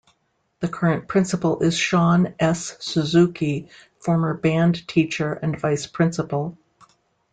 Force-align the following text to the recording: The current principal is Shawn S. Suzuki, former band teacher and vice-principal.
The 0.61 0.67
current 0.67 1.07
principal 1.07 1.59
is 1.59 1.77
Shawn 1.77 2.33
S. 2.39 2.75
Suzuki, 2.79 3.69
former 3.99 4.33
band 4.33 4.87
teacher 4.87 5.33
and 5.33 5.55
vice-principal. 5.55 6.57